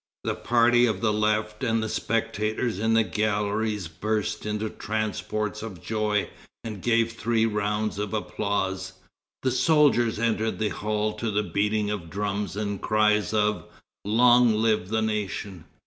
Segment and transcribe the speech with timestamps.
[0.23, 5.79] The party of the left and the spectators in the galleries burst into transports of
[5.79, 6.27] joy,
[6.63, 8.93] and gave three rounds of applause.
[9.43, 13.67] The soldiers entered the hall to the beating of drums and cries of
[14.03, 15.65] "Long live the nation!"